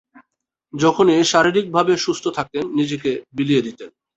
[0.73, 3.89] যখনই শারীরিকভাবে সুস্থ থাকতেন নিজেকে বিলিয়ে দিতেন।